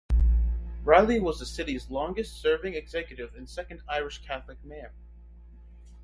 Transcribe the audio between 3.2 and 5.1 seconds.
and second Irish Catholic mayor.